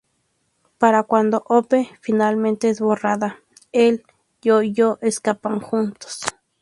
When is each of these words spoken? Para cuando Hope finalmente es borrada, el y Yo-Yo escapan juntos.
Para 0.79 1.03
cuando 1.03 1.43
Hope 1.47 1.91
finalmente 2.01 2.69
es 2.71 2.81
borrada, 2.81 3.37
el 3.71 4.01
y 4.03 4.47
Yo-Yo 4.47 4.97
escapan 5.03 5.59
juntos. 5.59 6.21